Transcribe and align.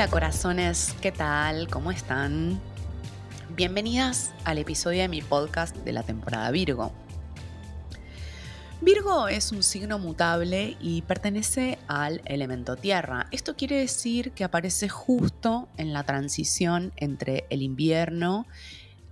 Hola 0.00 0.10
corazones, 0.10 0.94
¿qué 1.02 1.12
tal? 1.12 1.68
¿Cómo 1.68 1.90
están? 1.90 2.58
Bienvenidas 3.54 4.32
al 4.44 4.56
episodio 4.56 5.02
de 5.02 5.08
mi 5.08 5.20
podcast 5.20 5.76
de 5.76 5.92
la 5.92 6.02
temporada 6.02 6.50
Virgo. 6.50 6.90
Virgo 8.80 9.28
es 9.28 9.52
un 9.52 9.62
signo 9.62 9.98
mutable 9.98 10.78
y 10.80 11.02
pertenece 11.02 11.78
al 11.86 12.22
elemento 12.24 12.76
tierra. 12.76 13.26
Esto 13.30 13.56
quiere 13.56 13.76
decir 13.76 14.32
que 14.32 14.42
aparece 14.42 14.88
justo 14.88 15.68
en 15.76 15.92
la 15.92 16.02
transición 16.04 16.94
entre 16.96 17.44
el 17.50 17.60
invierno 17.60 18.46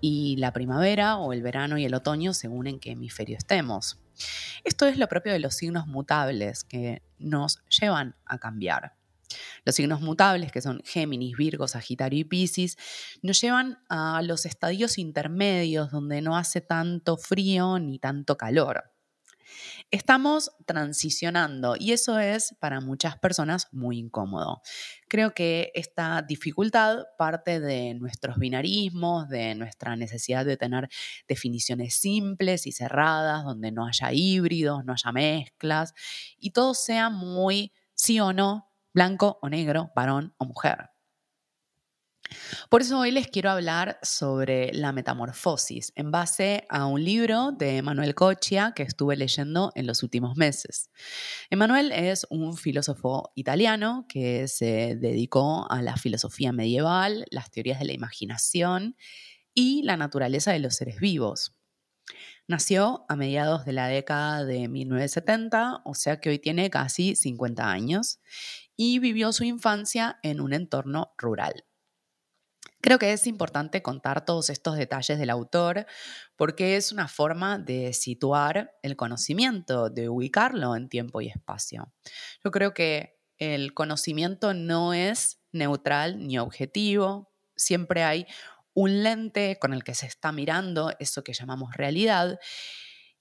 y 0.00 0.36
la 0.38 0.54
primavera 0.54 1.18
o 1.18 1.34
el 1.34 1.42
verano 1.42 1.76
y 1.76 1.84
el 1.84 1.92
otoño 1.92 2.32
según 2.32 2.66
en 2.66 2.80
qué 2.80 2.92
hemisferio 2.92 3.36
estemos. 3.36 3.98
Esto 4.64 4.86
es 4.86 4.96
lo 4.96 5.06
propio 5.06 5.34
de 5.34 5.38
los 5.38 5.54
signos 5.54 5.86
mutables 5.86 6.64
que 6.64 7.02
nos 7.18 7.58
llevan 7.68 8.16
a 8.24 8.38
cambiar. 8.38 8.97
Los 9.64 9.74
signos 9.74 10.00
mutables, 10.00 10.52
que 10.52 10.60
son 10.60 10.80
Géminis, 10.84 11.36
Virgo, 11.36 11.68
Sagitario 11.68 12.20
y 12.20 12.24
Piscis, 12.24 12.76
nos 13.22 13.40
llevan 13.40 13.78
a 13.88 14.22
los 14.22 14.46
estadios 14.46 14.98
intermedios 14.98 15.90
donde 15.90 16.22
no 16.22 16.36
hace 16.36 16.60
tanto 16.60 17.16
frío 17.16 17.78
ni 17.78 17.98
tanto 17.98 18.36
calor. 18.36 18.92
Estamos 19.90 20.50
transicionando 20.66 21.74
y 21.78 21.92
eso 21.92 22.18
es 22.18 22.54
para 22.60 22.80
muchas 22.80 23.18
personas 23.18 23.68
muy 23.72 23.98
incómodo. 23.98 24.60
Creo 25.08 25.32
que 25.32 25.70
esta 25.74 26.22
dificultad 26.22 27.06
parte 27.16 27.58
de 27.58 27.94
nuestros 27.94 28.36
binarismos, 28.36 29.28
de 29.28 29.54
nuestra 29.54 29.96
necesidad 29.96 30.44
de 30.44 30.58
tener 30.58 30.88
definiciones 31.26 31.94
simples 31.94 32.66
y 32.66 32.72
cerradas, 32.72 33.44
donde 33.44 33.72
no 33.72 33.86
haya 33.86 34.12
híbridos, 34.12 34.84
no 34.84 34.92
haya 34.92 35.12
mezclas 35.12 35.94
y 36.38 36.50
todo 36.50 36.74
sea 36.74 37.08
muy 37.08 37.72
sí 37.94 38.20
o 38.20 38.32
no, 38.32 38.67
blanco 38.98 39.38
o 39.42 39.48
negro, 39.48 39.92
varón 39.94 40.34
o 40.38 40.44
mujer. 40.44 40.90
Por 42.68 42.82
eso 42.82 42.98
hoy 42.98 43.12
les 43.12 43.28
quiero 43.28 43.48
hablar 43.48 43.96
sobre 44.02 44.72
la 44.72 44.90
metamorfosis 44.90 45.92
en 45.94 46.10
base 46.10 46.66
a 46.68 46.86
un 46.86 47.04
libro 47.04 47.52
de 47.52 47.76
Emanuel 47.76 48.16
Cochia 48.16 48.72
que 48.74 48.82
estuve 48.82 49.14
leyendo 49.14 49.70
en 49.76 49.86
los 49.86 50.02
últimos 50.02 50.36
meses. 50.36 50.90
Emanuel 51.48 51.92
es 51.92 52.26
un 52.28 52.56
filósofo 52.56 53.30
italiano 53.36 54.04
que 54.08 54.48
se 54.48 54.96
dedicó 54.96 55.70
a 55.70 55.80
la 55.80 55.96
filosofía 55.96 56.50
medieval, 56.50 57.24
las 57.30 57.52
teorías 57.52 57.78
de 57.78 57.86
la 57.86 57.92
imaginación 57.92 58.96
y 59.54 59.84
la 59.84 59.96
naturaleza 59.96 60.50
de 60.50 60.58
los 60.58 60.74
seres 60.74 60.98
vivos. 60.98 61.54
Nació 62.48 63.04
a 63.08 63.14
mediados 63.14 63.64
de 63.64 63.74
la 63.74 63.88
década 63.88 64.44
de 64.44 64.68
1970, 64.68 65.82
o 65.84 65.94
sea 65.94 66.18
que 66.18 66.30
hoy 66.30 66.38
tiene 66.38 66.70
casi 66.70 67.14
50 67.14 67.70
años, 67.70 68.20
y 68.78 69.00
vivió 69.00 69.32
su 69.32 69.44
infancia 69.44 70.20
en 70.22 70.40
un 70.40 70.54
entorno 70.54 71.12
rural. 71.18 71.64
Creo 72.80 73.00
que 73.00 73.12
es 73.12 73.26
importante 73.26 73.82
contar 73.82 74.24
todos 74.24 74.50
estos 74.50 74.76
detalles 74.76 75.18
del 75.18 75.30
autor 75.30 75.84
porque 76.36 76.76
es 76.76 76.92
una 76.92 77.08
forma 77.08 77.58
de 77.58 77.92
situar 77.92 78.78
el 78.82 78.94
conocimiento, 78.94 79.90
de 79.90 80.08
ubicarlo 80.08 80.76
en 80.76 80.88
tiempo 80.88 81.20
y 81.20 81.26
espacio. 81.26 81.92
Yo 82.44 82.52
creo 82.52 82.72
que 82.72 83.18
el 83.36 83.74
conocimiento 83.74 84.54
no 84.54 84.94
es 84.94 85.40
neutral 85.50 86.24
ni 86.24 86.38
objetivo, 86.38 87.32
siempre 87.56 88.04
hay 88.04 88.26
un 88.74 89.02
lente 89.02 89.58
con 89.60 89.74
el 89.74 89.82
que 89.82 89.96
se 89.96 90.06
está 90.06 90.30
mirando 90.30 90.92
eso 91.00 91.24
que 91.24 91.32
llamamos 91.32 91.74
realidad 91.74 92.38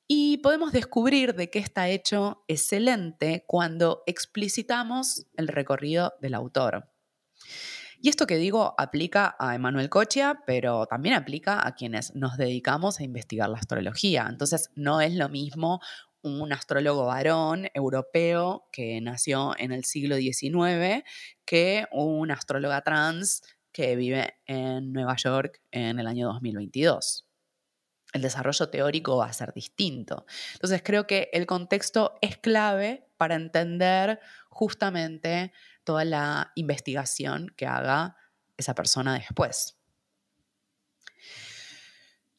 y 0.07 0.37
podemos 0.37 0.71
descubrir 0.71 1.35
de 1.35 1.49
qué 1.49 1.59
está 1.59 1.89
hecho 1.89 2.43
ese 2.47 2.79
lente 2.79 3.43
cuando 3.45 4.03
explicitamos 4.05 5.27
el 5.35 5.49
recorrido 5.49 6.13
del 6.21 6.33
autor. 6.33 6.89
Y 7.99 8.09
esto 8.09 8.27
que 8.27 8.37
digo 8.37 8.73
aplica 8.77 9.35
a 9.39 9.55
Emanuel 9.55 9.89
Cochia, 9.89 10.41
pero 10.45 10.85
también 10.85 11.15
aplica 11.15 11.67
a 11.67 11.75
quienes 11.75 12.15
nos 12.15 12.37
dedicamos 12.37 12.99
a 12.99 13.03
investigar 13.03 13.49
la 13.49 13.57
astrología. 13.57 14.27
Entonces, 14.29 14.69
no 14.75 15.01
es 15.01 15.13
lo 15.15 15.29
mismo 15.29 15.81
un 16.21 16.53
astrólogo 16.53 17.05
varón 17.05 17.67
europeo 17.73 18.67
que 18.71 19.01
nació 19.01 19.55
en 19.57 19.71
el 19.71 19.83
siglo 19.83 20.15
XIX 20.15 21.03
que 21.45 21.85
una 21.91 22.35
astróloga 22.35 22.81
trans 22.81 23.41
que 23.71 23.95
vive 23.95 24.35
en 24.45 24.93
Nueva 24.93 25.15
York 25.15 25.61
en 25.71 25.99
el 25.99 26.07
año 26.07 26.27
2022 26.27 27.26
el 28.17 28.21
desarrollo 28.21 28.69
teórico 28.69 29.17
va 29.17 29.27
a 29.27 29.33
ser 29.33 29.53
distinto. 29.53 30.25
Entonces 30.53 30.81
creo 30.83 31.07
que 31.07 31.29
el 31.31 31.45
contexto 31.45 32.15
es 32.21 32.37
clave 32.37 33.07
para 33.17 33.35
entender 33.35 34.19
justamente 34.49 35.53
toda 35.83 36.03
la 36.03 36.51
investigación 36.55 37.53
que 37.55 37.65
haga 37.65 38.17
esa 38.57 38.75
persona 38.75 39.13
después. 39.13 39.77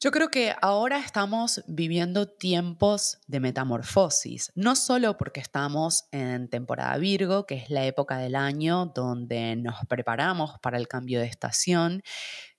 Yo 0.01 0.11
creo 0.11 0.29
que 0.29 0.55
ahora 0.61 0.99
estamos 0.99 1.61
viviendo 1.67 2.25
tiempos 2.25 3.17
de 3.27 3.41
metamorfosis, 3.41 4.49
no 4.55 4.77
solo 4.77 5.17
porque 5.17 5.41
estamos 5.41 6.05
en 6.13 6.47
temporada 6.47 6.95
Virgo, 6.95 7.45
que 7.45 7.55
es 7.55 7.69
la 7.69 7.83
época 7.83 8.17
del 8.17 8.35
año 8.35 8.93
donde 8.95 9.57
nos 9.57 9.85
preparamos 9.89 10.57
para 10.61 10.77
el 10.77 10.87
cambio 10.87 11.19
de 11.19 11.25
estación, 11.25 12.01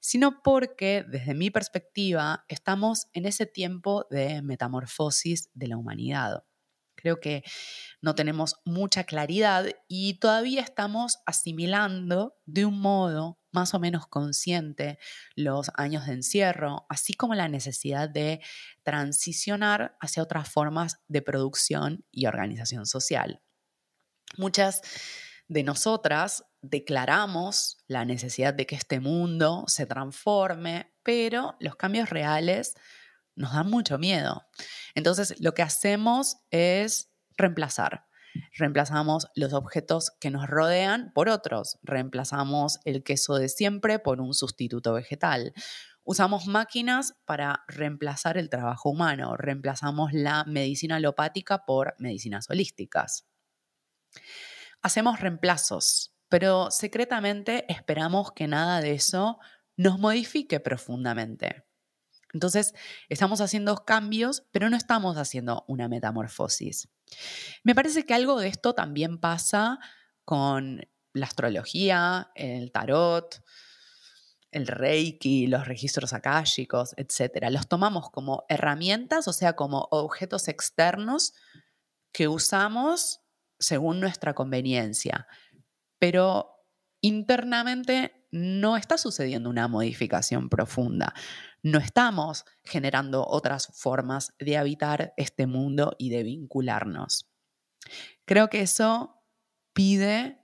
sino 0.00 0.42
porque 0.42 1.04
desde 1.06 1.34
mi 1.34 1.50
perspectiva 1.50 2.44
estamos 2.48 3.06
en 3.12 3.26
ese 3.26 3.46
tiempo 3.46 4.06
de 4.10 4.42
metamorfosis 4.42 5.50
de 5.54 5.68
la 5.68 5.76
humanidad. 5.76 6.44
Creo 6.96 7.20
que 7.20 7.42
no 8.02 8.14
tenemos 8.14 8.56
mucha 8.64 9.04
claridad 9.04 9.66
y 9.88 10.14
todavía 10.14 10.60
estamos 10.60 11.18
asimilando 11.24 12.36
de 12.44 12.66
un 12.66 12.80
modo 12.80 13.38
más 13.52 13.74
o 13.74 13.80
menos 13.80 14.06
consciente 14.06 14.98
los 15.34 15.70
años 15.76 16.06
de 16.06 16.12
encierro, 16.12 16.86
así 16.88 17.14
como 17.14 17.34
la 17.34 17.48
necesidad 17.48 18.08
de 18.08 18.40
transicionar 18.82 19.96
hacia 20.00 20.22
otras 20.22 20.48
formas 20.48 20.98
de 21.08 21.22
producción 21.22 22.04
y 22.10 22.26
organización 22.26 22.86
social. 22.86 23.42
Muchas 24.36 24.82
de 25.50 25.64
nosotras 25.64 26.44
declaramos 26.62 27.78
la 27.88 28.04
necesidad 28.04 28.54
de 28.54 28.66
que 28.66 28.76
este 28.76 29.00
mundo 29.00 29.64
se 29.66 29.84
transforme, 29.84 30.94
pero 31.02 31.56
los 31.58 31.74
cambios 31.74 32.08
reales 32.08 32.74
nos 33.34 33.52
dan 33.52 33.68
mucho 33.68 33.98
miedo. 33.98 34.46
Entonces, 34.94 35.34
lo 35.40 35.52
que 35.52 35.62
hacemos 35.62 36.36
es 36.52 37.10
reemplazar. 37.36 38.06
Reemplazamos 38.56 39.26
los 39.34 39.52
objetos 39.52 40.12
que 40.20 40.30
nos 40.30 40.46
rodean 40.46 41.10
por 41.14 41.28
otros. 41.28 41.80
Reemplazamos 41.82 42.78
el 42.84 43.02
queso 43.02 43.34
de 43.34 43.48
siempre 43.48 43.98
por 43.98 44.20
un 44.20 44.34
sustituto 44.34 44.92
vegetal. 44.92 45.52
Usamos 46.04 46.46
máquinas 46.46 47.16
para 47.24 47.64
reemplazar 47.66 48.38
el 48.38 48.50
trabajo 48.50 48.88
humano. 48.88 49.36
Reemplazamos 49.36 50.12
la 50.12 50.44
medicina 50.44 50.96
alopática 50.96 51.64
por 51.64 51.96
medicinas 51.98 52.48
holísticas. 52.48 53.26
Hacemos 54.82 55.20
reemplazos, 55.20 56.14
pero 56.28 56.70
secretamente 56.70 57.70
esperamos 57.72 58.32
que 58.32 58.46
nada 58.46 58.80
de 58.80 58.92
eso 58.92 59.38
nos 59.76 59.98
modifique 59.98 60.60
profundamente. 60.60 61.64
Entonces, 62.32 62.74
estamos 63.08 63.41
haciendo 63.41 63.84
cambios, 63.84 64.44
pero 64.52 64.70
no 64.70 64.76
estamos 64.76 65.16
haciendo 65.16 65.64
una 65.66 65.88
metamorfosis. 65.88 66.88
Me 67.65 67.74
parece 67.74 68.06
que 68.06 68.15
algo 68.15 68.38
de 68.38 68.48
esto 68.48 68.74
también 68.74 69.18
pasa 69.18 69.80
con 70.24 70.88
la 71.12 71.27
astrología, 71.27 72.30
el 72.34 72.71
tarot, 72.71 73.42
el 74.53 74.66
reiki, 74.66 75.47
los 75.47 75.66
registros 75.66 76.12
akáshicos, 76.12 76.94
etc. 76.97 77.48
Los 77.50 77.68
tomamos 77.68 78.10
como 78.10 78.44
herramientas, 78.48 79.28
o 79.28 79.32
sea, 79.32 79.54
como 79.54 79.88
objetos 79.91 80.48
externos 80.48 81.34
que 82.12 82.28
usamos 82.28 83.19
según 83.60 84.01
nuestra 84.01 84.34
conveniencia. 84.34 85.28
Pero 86.01 86.57
internamente 87.01 88.27
no 88.33 88.77
está 88.77 88.98
sucediendo 88.98 89.48
una 89.51 89.68
modificación 89.68 90.48
profunda 90.48 91.15
no 91.62 91.78
estamos 91.78 92.45
generando 92.65 93.27
otras 93.27 93.68
formas 93.74 94.33
de 94.39 94.57
habitar 94.57 95.12
este 95.16 95.47
mundo 95.47 95.95
y 95.98 96.10
de 96.10 96.22
vincularnos. 96.22 97.28
Creo 98.24 98.48
que 98.48 98.62
eso 98.62 99.22
pide 99.72 100.39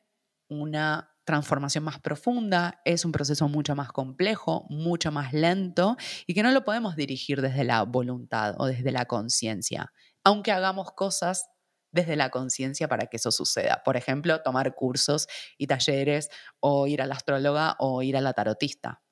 una 0.48 1.12
transformación 1.24 1.82
más 1.84 1.98
profunda, 1.98 2.80
es 2.84 3.04
un 3.04 3.10
proceso 3.10 3.48
mucho 3.48 3.74
más 3.74 3.90
complejo, 3.90 4.66
mucho 4.68 5.10
más 5.10 5.32
lento 5.32 5.96
y 6.26 6.34
que 6.34 6.42
no 6.42 6.52
lo 6.52 6.64
podemos 6.64 6.94
dirigir 6.94 7.42
desde 7.42 7.64
la 7.64 7.82
voluntad 7.82 8.54
o 8.58 8.66
desde 8.66 8.92
la 8.92 9.06
conciencia, 9.06 9.92
aunque 10.22 10.52
hagamos 10.52 10.92
cosas 10.92 11.48
desde 11.96 12.14
la 12.14 12.30
conciencia 12.30 12.86
para 12.86 13.08
que 13.08 13.16
eso 13.16 13.32
suceda. 13.32 13.82
Por 13.84 13.96
ejemplo, 13.96 14.40
tomar 14.42 14.76
cursos 14.76 15.26
y 15.58 15.66
talleres 15.66 16.28
o 16.60 16.86
ir 16.86 17.02
a 17.02 17.06
la 17.06 17.16
astróloga 17.16 17.74
o 17.80 18.02
ir 18.02 18.16
a 18.16 18.20
la 18.20 18.32
tarotista. 18.32 19.02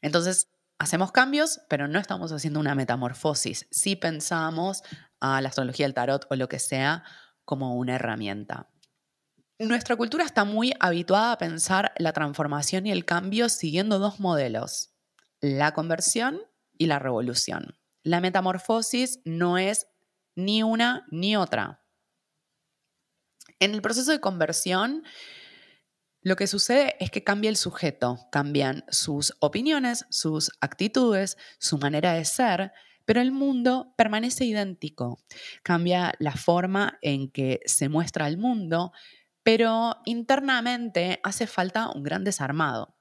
Entonces, 0.00 0.48
hacemos 0.78 1.10
cambios, 1.10 1.60
pero 1.68 1.88
no 1.88 1.98
estamos 1.98 2.30
haciendo 2.30 2.60
una 2.60 2.76
metamorfosis. 2.76 3.66
Si 3.70 3.96
pensamos 3.96 4.82
a 5.20 5.40
la 5.40 5.48
astrología, 5.48 5.86
el 5.86 5.94
tarot 5.94 6.26
o 6.30 6.36
lo 6.36 6.48
que 6.48 6.60
sea 6.60 7.02
como 7.44 7.74
una 7.74 7.96
herramienta. 7.96 8.70
Nuestra 9.58 9.96
cultura 9.96 10.24
está 10.24 10.44
muy 10.44 10.72
habituada 10.78 11.32
a 11.32 11.38
pensar 11.38 11.92
la 11.98 12.12
transformación 12.12 12.86
y 12.86 12.92
el 12.92 13.04
cambio 13.04 13.48
siguiendo 13.48 13.98
dos 13.98 14.20
modelos, 14.20 14.94
la 15.40 15.72
conversión 15.72 16.40
y 16.76 16.86
la 16.86 17.00
revolución. 17.00 17.76
La 18.04 18.20
metamorfosis 18.20 19.20
no 19.24 19.58
es 19.58 19.88
ni 20.38 20.62
una 20.62 21.04
ni 21.10 21.36
otra. 21.36 21.82
En 23.58 23.74
el 23.74 23.82
proceso 23.82 24.12
de 24.12 24.20
conversión, 24.20 25.02
lo 26.22 26.36
que 26.36 26.46
sucede 26.46 26.94
es 27.00 27.10
que 27.10 27.24
cambia 27.24 27.50
el 27.50 27.56
sujeto, 27.56 28.28
cambian 28.30 28.84
sus 28.88 29.34
opiniones, 29.40 30.06
sus 30.10 30.52
actitudes, 30.60 31.36
su 31.58 31.76
manera 31.78 32.12
de 32.12 32.24
ser, 32.24 32.72
pero 33.04 33.20
el 33.20 33.32
mundo 33.32 33.94
permanece 33.96 34.44
idéntico. 34.44 35.24
Cambia 35.64 36.14
la 36.20 36.32
forma 36.32 36.98
en 37.02 37.32
que 37.32 37.58
se 37.66 37.88
muestra 37.88 38.28
el 38.28 38.38
mundo, 38.38 38.92
pero 39.42 39.96
internamente 40.04 41.18
hace 41.24 41.48
falta 41.48 41.90
un 41.90 42.04
gran 42.04 42.22
desarmado. 42.22 42.96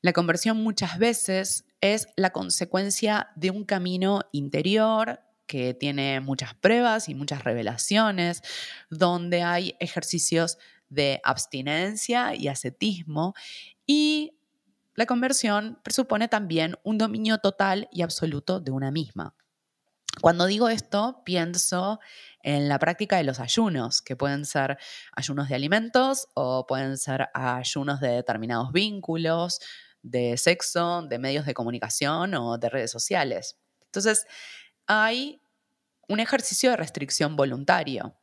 La 0.00 0.12
conversión 0.12 0.62
muchas 0.62 0.96
veces 0.98 1.64
es 1.80 2.06
la 2.14 2.30
consecuencia 2.30 3.30
de 3.34 3.50
un 3.50 3.64
camino 3.64 4.20
interior 4.30 5.24
que 5.50 5.74
tiene 5.74 6.20
muchas 6.20 6.54
pruebas 6.54 7.08
y 7.08 7.16
muchas 7.16 7.42
revelaciones, 7.42 8.40
donde 8.88 9.42
hay 9.42 9.74
ejercicios 9.80 10.58
de 10.88 11.20
abstinencia 11.24 12.36
y 12.36 12.46
ascetismo 12.46 13.34
y 13.84 14.38
la 14.94 15.06
conversión 15.06 15.80
presupone 15.82 16.28
también 16.28 16.76
un 16.84 16.98
dominio 16.98 17.38
total 17.38 17.88
y 17.90 18.02
absoluto 18.02 18.60
de 18.60 18.70
una 18.70 18.92
misma. 18.92 19.34
Cuando 20.20 20.46
digo 20.46 20.68
esto, 20.68 21.22
pienso 21.24 21.98
en 22.44 22.68
la 22.68 22.78
práctica 22.78 23.16
de 23.16 23.24
los 23.24 23.40
ayunos, 23.40 24.02
que 24.02 24.14
pueden 24.14 24.44
ser 24.44 24.78
ayunos 25.16 25.48
de 25.48 25.56
alimentos 25.56 26.28
o 26.34 26.64
pueden 26.64 26.96
ser 26.96 27.28
ayunos 27.34 28.00
de 28.00 28.10
determinados 28.10 28.70
vínculos, 28.70 29.58
de 30.02 30.36
sexo, 30.36 31.02
de 31.02 31.18
medios 31.18 31.44
de 31.44 31.54
comunicación 31.54 32.34
o 32.34 32.56
de 32.56 32.68
redes 32.68 32.92
sociales. 32.92 33.56
Entonces, 33.86 34.26
hay 34.92 35.40
un 36.08 36.18
ejercicio 36.18 36.70
de 36.70 36.76
restricción 36.76 37.36
voluntario. 37.36 38.18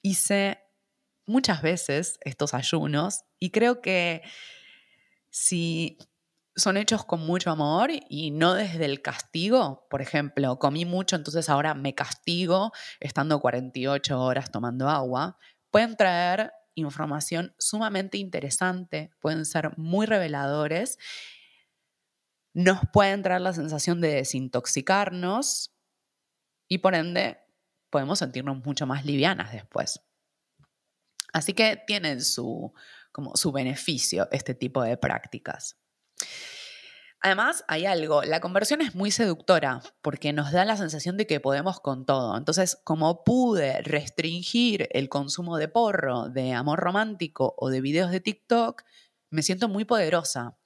Hice 0.00 0.60
muchas 1.26 1.60
veces 1.60 2.20
estos 2.20 2.54
ayunos 2.54 3.24
y 3.40 3.50
creo 3.50 3.80
que 3.80 4.22
si 5.30 5.98
son 6.54 6.76
hechos 6.76 7.04
con 7.04 7.18
mucho 7.26 7.50
amor 7.50 7.90
y 8.08 8.30
no 8.30 8.54
desde 8.54 8.84
el 8.84 9.02
castigo. 9.02 9.88
Por 9.90 10.02
ejemplo, 10.02 10.60
comí 10.60 10.84
mucho, 10.84 11.16
entonces 11.16 11.48
ahora 11.48 11.74
me 11.74 11.96
castigo 11.96 12.70
estando 13.00 13.40
48 13.40 14.20
horas 14.20 14.52
tomando 14.52 14.88
agua. 14.88 15.36
Pueden 15.72 15.96
traer 15.96 16.52
información 16.76 17.56
sumamente 17.58 18.18
interesante, 18.18 19.10
pueden 19.18 19.44
ser 19.44 19.76
muy 19.76 20.06
reveladores, 20.06 20.96
nos 22.52 22.78
pueden 22.92 23.24
traer 23.24 23.40
la 23.40 23.52
sensación 23.52 24.00
de 24.00 24.14
desintoxicarnos 24.14 25.73
y 26.74 26.78
por 26.78 26.96
ende 26.96 27.38
podemos 27.88 28.18
sentirnos 28.18 28.64
mucho 28.64 28.84
más 28.84 29.04
livianas 29.04 29.52
después. 29.52 30.00
Así 31.32 31.52
que 31.52 31.80
tienen 31.86 32.20
su, 32.20 32.74
como 33.12 33.36
su 33.36 33.52
beneficio 33.52 34.28
este 34.32 34.56
tipo 34.56 34.82
de 34.82 34.96
prácticas. 34.96 35.78
Además, 37.20 37.64
hay 37.68 37.86
algo, 37.86 38.22
la 38.22 38.40
conversión 38.40 38.82
es 38.82 38.96
muy 38.96 39.12
seductora 39.12 39.82
porque 40.02 40.32
nos 40.32 40.50
da 40.50 40.64
la 40.64 40.76
sensación 40.76 41.16
de 41.16 41.28
que 41.28 41.38
podemos 41.38 41.78
con 41.78 42.06
todo. 42.06 42.36
Entonces, 42.36 42.76
como 42.82 43.22
pude 43.22 43.80
restringir 43.82 44.88
el 44.90 45.08
consumo 45.08 45.56
de 45.56 45.68
porro, 45.68 46.28
de 46.28 46.54
amor 46.54 46.80
romántico 46.80 47.54
o 47.56 47.70
de 47.70 47.80
videos 47.80 48.10
de 48.10 48.18
TikTok, 48.18 48.82
me 49.30 49.42
siento 49.42 49.68
muy 49.68 49.84
poderosa. 49.84 50.58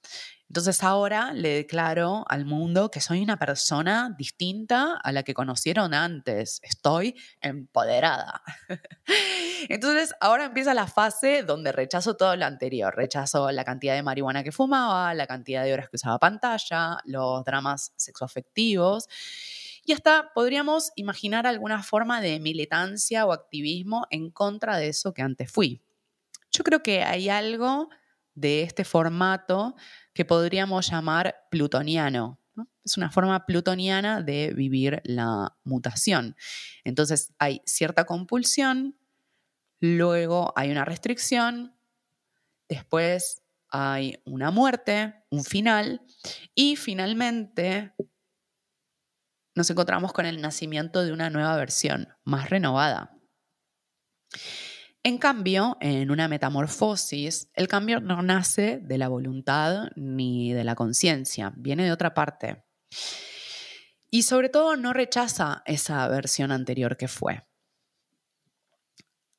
Entonces 0.49 0.81
ahora 0.81 1.31
le 1.31 1.49
declaro 1.49 2.25
al 2.27 2.43
mundo 2.43 2.89
que 2.89 3.01
soy 3.01 3.21
una 3.21 3.37
persona 3.37 4.15
distinta 4.17 4.97
a 4.97 5.11
la 5.11 5.21
que 5.21 5.35
conocieron 5.35 5.93
antes. 5.93 6.59
Estoy 6.63 7.15
empoderada. 7.39 8.41
Entonces 9.69 10.15
ahora 10.19 10.45
empieza 10.45 10.73
la 10.73 10.87
fase 10.87 11.43
donde 11.43 11.71
rechazo 11.71 12.17
todo 12.17 12.35
lo 12.35 12.45
anterior. 12.45 12.95
Rechazo 12.95 13.51
la 13.51 13.63
cantidad 13.63 13.93
de 13.93 14.01
marihuana 14.01 14.43
que 14.43 14.51
fumaba, 14.51 15.13
la 15.13 15.27
cantidad 15.27 15.63
de 15.63 15.71
horas 15.71 15.87
que 15.87 15.97
usaba 15.97 16.17
pantalla, 16.17 16.97
los 17.05 17.45
dramas 17.45 17.93
sexoafectivos. 17.95 19.07
Y 19.85 19.93
hasta 19.93 20.33
podríamos 20.33 20.91
imaginar 20.95 21.45
alguna 21.45 21.83
forma 21.83 22.21
de 22.21 22.39
militancia 22.39 23.27
o 23.27 23.33
activismo 23.33 24.07
en 24.09 24.31
contra 24.31 24.77
de 24.77 24.87
eso 24.87 25.13
que 25.13 25.21
antes 25.21 25.51
fui. 25.51 25.83
Yo 26.49 26.63
creo 26.63 26.81
que 26.81 27.03
hay 27.03 27.29
algo 27.29 27.89
de 28.35 28.63
este 28.63 28.83
formato 28.83 29.75
que 30.13 30.25
podríamos 30.25 30.89
llamar 30.89 31.35
plutoniano. 31.51 32.39
Es 32.83 32.97
una 32.97 33.11
forma 33.11 33.45
plutoniana 33.45 34.21
de 34.21 34.53
vivir 34.53 35.01
la 35.05 35.55
mutación. 35.63 36.35
Entonces 36.83 37.33
hay 37.39 37.61
cierta 37.65 38.05
compulsión, 38.05 38.97
luego 39.79 40.53
hay 40.55 40.71
una 40.71 40.85
restricción, 40.85 41.75
después 42.67 43.43
hay 43.69 44.21
una 44.25 44.51
muerte, 44.51 45.23
un 45.29 45.43
final, 45.43 46.01
y 46.55 46.75
finalmente 46.75 47.93
nos 49.55 49.69
encontramos 49.69 50.13
con 50.13 50.25
el 50.25 50.41
nacimiento 50.41 51.03
de 51.03 51.11
una 51.11 51.29
nueva 51.29 51.55
versión, 51.57 52.07
más 52.23 52.49
renovada. 52.49 53.15
En 55.03 55.17
cambio, 55.17 55.77
en 55.79 56.11
una 56.11 56.27
metamorfosis, 56.27 57.49
el 57.53 57.67
cambio 57.69 58.01
no 58.01 58.21
nace 58.21 58.79
de 58.83 58.97
la 58.97 59.07
voluntad 59.07 59.89
ni 59.95 60.51
de 60.51 60.65
la 60.65 60.75
conciencia, 60.75 61.53
viene 61.55 61.85
de 61.85 61.93
otra 61.93 62.13
parte. 62.13 62.65
Y 64.11 64.23
sobre 64.23 64.49
todo 64.49 64.75
no 64.75 64.91
rechaza 64.91 65.63
esa 65.65 66.07
versión 66.09 66.51
anterior 66.51 66.97
que 66.97 67.07
fue. 67.07 67.45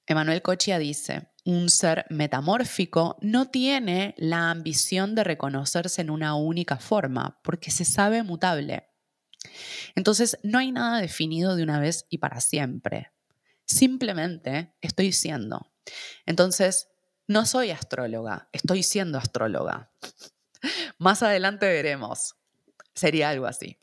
Emanuel 0.06 0.42
Cochia 0.42 0.78
dice, 0.78 1.30
un 1.44 1.68
ser 1.68 2.06
metamórfico 2.08 3.16
no 3.20 3.50
tiene 3.50 4.14
la 4.16 4.50
ambición 4.50 5.14
de 5.14 5.24
reconocerse 5.24 6.00
en 6.00 6.10
una 6.10 6.34
única 6.34 6.78
forma, 6.78 7.38
porque 7.44 7.70
se 7.70 7.84
sabe 7.84 8.22
mutable. 8.22 8.88
Entonces, 9.94 10.38
no 10.42 10.58
hay 10.58 10.72
nada 10.72 11.00
definido 11.00 11.54
de 11.54 11.62
una 11.62 11.78
vez 11.80 12.06
y 12.08 12.18
para 12.18 12.40
siempre. 12.40 13.12
Simplemente 13.70 14.74
estoy 14.80 15.12
siendo. 15.12 15.72
Entonces, 16.26 16.88
no 17.28 17.46
soy 17.46 17.70
astróloga, 17.70 18.48
estoy 18.50 18.82
siendo 18.82 19.16
astróloga. 19.16 19.92
Más 20.98 21.22
adelante 21.22 21.66
veremos. 21.66 22.34
Sería 22.94 23.28
algo 23.28 23.46
así. 23.46 23.78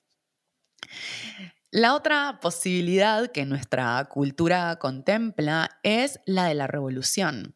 La 1.72 1.96
otra 1.96 2.40
posibilidad 2.42 3.32
que 3.32 3.46
nuestra 3.46 4.04
cultura 4.12 4.76
contempla 4.76 5.80
es 5.84 6.20
la 6.26 6.48
de 6.48 6.56
la 6.56 6.68
revolución. 6.68 7.56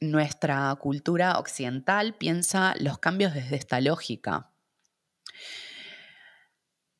Nuestra 0.00 0.72
cultura 0.76 1.40
occidental 1.40 2.14
piensa 2.14 2.74
los 2.78 2.98
cambios 3.00 3.34
desde 3.34 3.56
esta 3.56 3.80
lógica. 3.80 4.52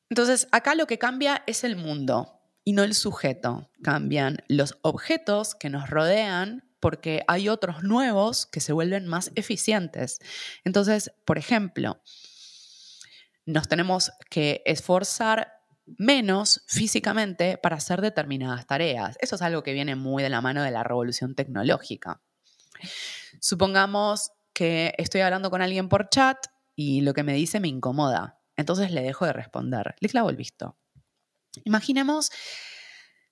Entonces, 0.08 0.48
acá 0.50 0.74
lo 0.74 0.88
que 0.88 0.98
cambia 0.98 1.44
es 1.46 1.62
el 1.62 1.76
mundo, 1.76 2.39
y 2.64 2.72
no 2.72 2.82
el 2.82 2.94
sujeto. 2.94 3.70
Cambian 3.82 4.38
los 4.48 4.78
objetos 4.82 5.54
que 5.54 5.70
nos 5.70 5.88
rodean 5.88 6.70
porque 6.80 7.22
hay 7.28 7.48
otros 7.48 7.82
nuevos 7.82 8.46
que 8.46 8.60
se 8.60 8.72
vuelven 8.72 9.06
más 9.06 9.32
eficientes. 9.34 10.18
Entonces, 10.64 11.12
por 11.24 11.38
ejemplo, 11.38 12.02
nos 13.44 13.68
tenemos 13.68 14.12
que 14.30 14.62
esforzar 14.64 15.52
menos 15.98 16.62
físicamente 16.66 17.58
para 17.58 17.76
hacer 17.76 18.00
determinadas 18.00 18.66
tareas. 18.66 19.16
Eso 19.20 19.36
es 19.36 19.42
algo 19.42 19.62
que 19.62 19.72
viene 19.72 19.96
muy 19.96 20.22
de 20.22 20.30
la 20.30 20.40
mano 20.40 20.62
de 20.62 20.70
la 20.70 20.84
revolución 20.84 21.34
tecnológica. 21.34 22.22
Supongamos 23.40 24.32
que 24.52 24.94
estoy 24.98 25.20
hablando 25.22 25.50
con 25.50 25.62
alguien 25.62 25.88
por 25.88 26.08
chat 26.08 26.38
y 26.76 27.00
lo 27.00 27.14
que 27.14 27.22
me 27.22 27.34
dice 27.34 27.60
me 27.60 27.68
incomoda. 27.68 28.40
Entonces 28.56 28.92
le 28.92 29.02
dejo 29.02 29.26
de 29.26 29.32
responder. 29.32 29.94
Le 30.00 30.08
clavo 30.08 30.30
el 30.30 30.36
visto. 30.36 30.76
Imaginemos 31.64 32.30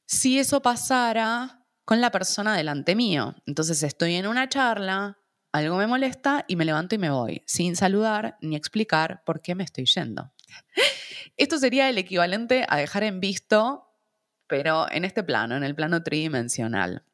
si 0.06 0.38
eso 0.38 0.62
pasara 0.62 1.64
con 1.84 2.00
la 2.00 2.10
persona 2.10 2.56
delante 2.56 2.94
mío. 2.94 3.34
Entonces 3.46 3.82
estoy 3.82 4.14
en 4.14 4.26
una 4.26 4.48
charla, 4.48 5.18
algo 5.52 5.76
me 5.76 5.86
molesta 5.86 6.44
y 6.46 6.56
me 6.56 6.64
levanto 6.64 6.94
y 6.94 6.98
me 6.98 7.10
voy, 7.10 7.42
sin 7.46 7.76
saludar 7.76 8.36
ni 8.40 8.56
explicar 8.56 9.22
por 9.24 9.40
qué 9.40 9.54
me 9.54 9.64
estoy 9.64 9.86
yendo. 9.86 10.32
Esto 11.36 11.58
sería 11.58 11.88
el 11.88 11.98
equivalente 11.98 12.66
a 12.68 12.76
dejar 12.76 13.04
en 13.04 13.20
visto, 13.20 13.86
pero 14.46 14.90
en 14.90 15.04
este 15.04 15.22
plano, 15.22 15.56
en 15.56 15.64
el 15.64 15.74
plano 15.74 16.02
tridimensional. 16.02 17.04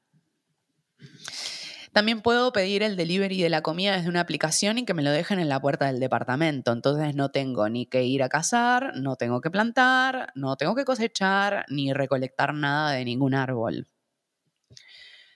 También 1.94 2.22
puedo 2.22 2.52
pedir 2.52 2.82
el 2.82 2.96
delivery 2.96 3.40
de 3.40 3.48
la 3.48 3.62
comida 3.62 3.96
desde 3.96 4.08
una 4.08 4.18
aplicación 4.18 4.78
y 4.78 4.84
que 4.84 4.94
me 4.94 5.02
lo 5.04 5.12
dejen 5.12 5.38
en 5.38 5.48
la 5.48 5.60
puerta 5.60 5.86
del 5.86 6.00
departamento. 6.00 6.72
Entonces 6.72 7.14
no 7.14 7.30
tengo 7.30 7.68
ni 7.68 7.86
que 7.86 8.02
ir 8.02 8.24
a 8.24 8.28
cazar, 8.28 8.94
no 8.96 9.14
tengo 9.14 9.40
que 9.40 9.48
plantar, 9.48 10.32
no 10.34 10.56
tengo 10.56 10.74
que 10.74 10.84
cosechar 10.84 11.64
ni 11.68 11.92
recolectar 11.92 12.52
nada 12.52 12.90
de 12.90 13.04
ningún 13.04 13.32
árbol. 13.32 13.86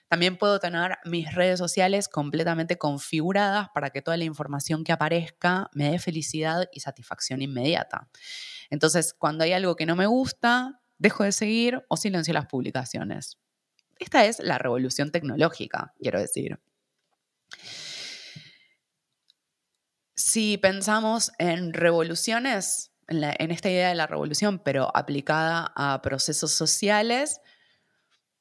También 0.09 0.35
puedo 0.35 0.59
tener 0.59 0.97
mis 1.05 1.33
redes 1.33 1.59
sociales 1.59 2.09
completamente 2.09 2.77
configuradas 2.77 3.69
para 3.73 3.91
que 3.91 4.01
toda 4.01 4.17
la 4.17 4.25
información 4.25 4.83
que 4.83 4.91
aparezca 4.91 5.69
me 5.71 5.91
dé 5.91 5.97
felicidad 5.97 6.67
y 6.73 6.81
satisfacción 6.81 7.41
inmediata. 7.41 8.09
Entonces, 8.69 9.13
cuando 9.13 9.45
hay 9.45 9.53
algo 9.53 9.77
que 9.77 9.85
no 9.85 9.95
me 9.95 10.07
gusta, 10.07 10.81
dejo 10.97 11.23
de 11.23 11.31
seguir 11.31 11.85
o 11.87 11.95
silencio 11.95 12.33
las 12.33 12.47
publicaciones. 12.47 13.37
Esta 13.99 14.25
es 14.25 14.39
la 14.39 14.57
revolución 14.57 15.11
tecnológica, 15.11 15.93
quiero 15.99 16.19
decir. 16.19 16.57
Si 20.15 20.57
pensamos 20.57 21.31
en 21.37 21.73
revoluciones, 21.73 22.91
en, 23.07 23.51
esta 23.51 23.69
idea 23.69 23.89
de 23.89 23.95
la 23.95 24.07
revolución, 24.07 24.59
pero 24.59 24.95
aplicada 24.95 25.73
a 25.75 26.01
procesos 26.01 26.51
sociales, 26.51 27.41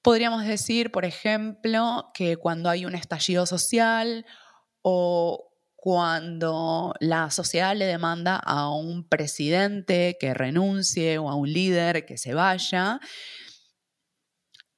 podríamos 0.03 0.45
decir, 0.45 0.93
por 0.93 1.05
ejemplo, 1.05 2.11
que 2.15 2.37
cuando 2.37 2.71
hay 2.71 2.85
un 2.85 2.95
estallido 2.95 3.45
social 3.45 4.27
o 4.83 5.49
cuando 5.75 6.95
la 7.01 7.31
sociedad 7.31 7.75
le 7.75 7.87
demanda 7.87 8.37
a 8.37 8.71
un 8.71 9.09
presidente 9.09 10.17
que 10.21 10.35
renuncie 10.35 11.19
o 11.19 11.31
a 11.31 11.35
un 11.35 11.53
líder 11.53 12.05
que 12.05 12.19
se 12.19 12.35
vaya, 12.35 13.01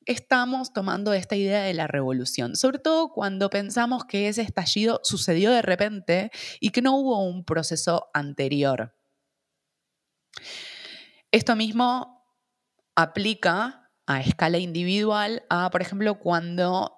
estamos 0.06 0.72
tomando 0.72 1.12
esta 1.12 1.36
idea 1.36 1.62
de 1.62 1.74
la 1.74 1.86
revolución, 1.86 2.56
sobre 2.56 2.78
todo 2.78 3.10
cuando 3.12 3.50
pensamos 3.50 4.04
que 4.04 4.28
ese 4.28 4.42
estallido 4.42 5.00
sucedió 5.04 5.50
de 5.52 5.62
repente 5.62 6.30
y 6.58 6.70
que 6.70 6.82
no 6.82 6.96
hubo 6.96 7.24
un 7.24 7.44
proceso 7.44 8.10
anterior. 8.14 8.94
Esto 11.30 11.54
mismo 11.54 12.24
aplica 12.96 13.90
a 14.06 14.20
escala 14.20 14.58
individual 14.58 15.44
a, 15.48 15.70
por 15.70 15.82
ejemplo, 15.82 16.18
cuando 16.18 16.96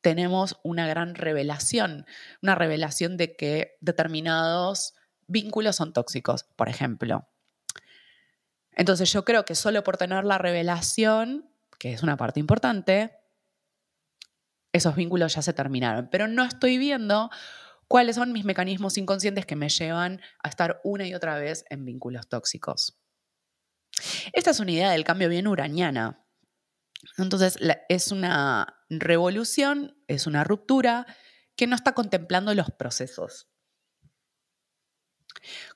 tenemos 0.00 0.58
una 0.62 0.86
gran 0.86 1.14
revelación, 1.14 2.06
una 2.42 2.54
revelación 2.54 3.16
de 3.16 3.36
que 3.36 3.76
determinados 3.80 4.94
vínculos 5.26 5.76
son 5.76 5.92
tóxicos, 5.92 6.44
por 6.56 6.68
ejemplo. 6.68 7.28
Entonces 8.72 9.12
yo 9.12 9.24
creo 9.24 9.44
que 9.44 9.54
solo 9.54 9.82
por 9.82 9.96
tener 9.96 10.24
la 10.24 10.38
revelación 10.38 11.53
que 11.78 11.92
es 11.92 12.02
una 12.02 12.16
parte 12.16 12.40
importante, 12.40 13.16
esos 14.72 14.96
vínculos 14.96 15.34
ya 15.34 15.42
se 15.42 15.52
terminaron. 15.52 16.08
Pero 16.10 16.28
no 16.28 16.44
estoy 16.44 16.78
viendo 16.78 17.30
cuáles 17.88 18.16
son 18.16 18.32
mis 18.32 18.44
mecanismos 18.44 18.98
inconscientes 18.98 19.46
que 19.46 19.56
me 19.56 19.68
llevan 19.68 20.20
a 20.42 20.48
estar 20.48 20.80
una 20.84 21.06
y 21.06 21.14
otra 21.14 21.38
vez 21.38 21.64
en 21.70 21.84
vínculos 21.84 22.28
tóxicos. 22.28 22.98
Esta 24.32 24.50
es 24.50 24.60
una 24.60 24.72
idea 24.72 24.90
del 24.90 25.04
cambio 25.04 25.28
bien 25.28 25.46
uraniana. 25.46 26.26
Entonces, 27.18 27.58
es 27.88 28.12
una 28.12 28.82
revolución, 28.88 29.96
es 30.08 30.26
una 30.26 30.42
ruptura 30.42 31.06
que 31.56 31.66
no 31.66 31.76
está 31.76 31.92
contemplando 31.92 32.54
los 32.54 32.70
procesos. 32.70 33.48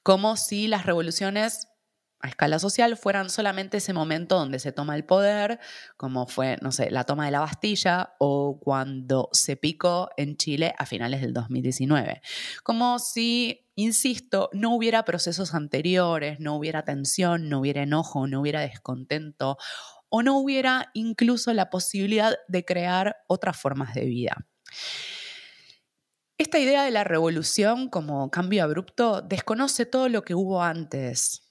Como 0.02 0.36
si 0.36 0.66
las 0.66 0.86
revoluciones 0.86 1.68
a 2.20 2.28
escala 2.28 2.58
social 2.58 2.96
fueran 2.96 3.30
solamente 3.30 3.76
ese 3.76 3.92
momento 3.92 4.36
donde 4.36 4.58
se 4.58 4.72
toma 4.72 4.96
el 4.96 5.04
poder, 5.04 5.60
como 5.96 6.26
fue, 6.26 6.58
no 6.62 6.72
sé, 6.72 6.90
la 6.90 7.04
toma 7.04 7.26
de 7.26 7.30
la 7.30 7.40
Bastilla 7.40 8.14
o 8.18 8.58
cuando 8.58 9.28
se 9.32 9.56
picó 9.56 10.10
en 10.16 10.36
Chile 10.36 10.74
a 10.78 10.86
finales 10.86 11.20
del 11.20 11.32
2019. 11.32 12.20
Como 12.64 12.98
si, 12.98 13.68
insisto, 13.76 14.50
no 14.52 14.74
hubiera 14.74 15.04
procesos 15.04 15.54
anteriores, 15.54 16.40
no 16.40 16.56
hubiera 16.56 16.84
tensión, 16.84 17.48
no 17.48 17.60
hubiera 17.60 17.82
enojo, 17.82 18.26
no 18.26 18.40
hubiera 18.40 18.62
descontento 18.62 19.56
o 20.08 20.22
no 20.22 20.38
hubiera 20.38 20.90
incluso 20.94 21.52
la 21.52 21.70
posibilidad 21.70 22.36
de 22.48 22.64
crear 22.64 23.16
otras 23.28 23.56
formas 23.56 23.94
de 23.94 24.06
vida. 24.06 24.46
Esta 26.36 26.58
idea 26.58 26.82
de 26.84 26.90
la 26.90 27.04
revolución 27.04 27.88
como 27.88 28.30
cambio 28.30 28.64
abrupto 28.64 29.22
desconoce 29.22 29.86
todo 29.86 30.08
lo 30.08 30.22
que 30.22 30.34
hubo 30.34 30.62
antes 30.62 31.47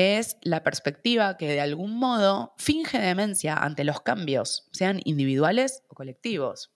es 0.00 0.36
la 0.42 0.62
perspectiva 0.62 1.36
que 1.36 1.48
de 1.48 1.60
algún 1.60 1.98
modo 1.98 2.54
finge 2.58 2.98
demencia 2.98 3.54
ante 3.54 3.84
los 3.84 4.00
cambios, 4.00 4.68
sean 4.72 5.00
individuales 5.04 5.82
o 5.88 5.94
colectivos. 5.94 6.72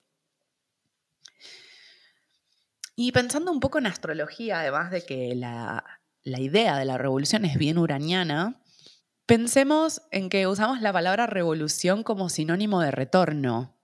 Y 2.97 3.13
pensando 3.13 3.51
un 3.51 3.61
poco 3.61 3.79
en 3.79 3.87
astrología, 3.87 4.61
además 4.61 4.91
de 4.91 5.03
que 5.03 5.35
la, 5.35 5.85
idea 6.25 6.79
de 6.79 6.85
la 6.85 6.97
revolución 6.97 7.45
es 7.45 7.59
bien 7.59 7.79
uraniana, 7.79 8.63
pensemos 9.27 10.03
en 10.11 10.29
que 10.29 10.47
usamos 10.47 10.81
la 10.81 10.93
palabra 10.93 11.27
revolución 11.27 12.03
como 12.05 12.29
sinónimo 12.29 12.81
de 12.81 12.93
retorno, 12.93 13.77